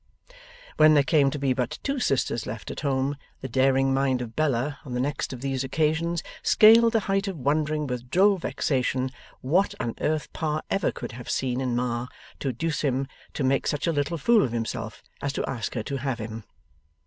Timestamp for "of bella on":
4.23-4.93